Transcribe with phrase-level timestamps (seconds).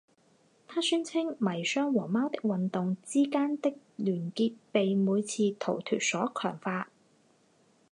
[0.67, 6.89] 他宣称迷箱和猫的运动之间的联结被每次逃脱所强化。